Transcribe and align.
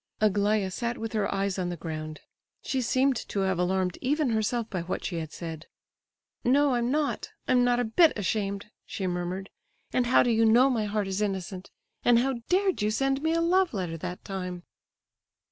Aglaya 0.19 0.71
sat 0.71 0.97
with 0.97 1.13
her 1.13 1.31
eyes 1.31 1.59
on 1.59 1.69
the 1.69 1.77
ground; 1.77 2.21
she 2.63 2.81
seemed 2.81 3.15
to 3.17 3.41
have 3.41 3.59
alarmed 3.59 3.99
even 4.01 4.31
herself 4.31 4.67
by 4.67 4.81
what 4.81 5.05
she 5.05 5.17
had 5.17 5.31
said. 5.31 5.67
"No, 6.43 6.73
I'm 6.73 6.89
not; 6.89 7.29
I'm 7.47 7.63
not 7.63 7.79
a 7.79 7.83
bit 7.83 8.11
ashamed!" 8.17 8.71
she 8.83 9.05
murmured. 9.05 9.51
"And 9.93 10.07
how 10.07 10.23
do 10.23 10.31
you 10.31 10.43
know 10.43 10.71
my 10.71 10.85
heart 10.85 11.07
is 11.07 11.21
innocent? 11.21 11.69
And 12.03 12.17
how 12.17 12.41
dared 12.49 12.81
you 12.81 12.89
send 12.89 13.21
me 13.21 13.33
a 13.33 13.41
love 13.41 13.75
letter 13.75 13.95
that 13.97 14.25
time?" 14.25 14.63